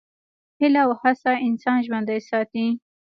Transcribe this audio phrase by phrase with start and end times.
[0.59, 2.65] هیله او هڅه انسان ژوندی ساتي.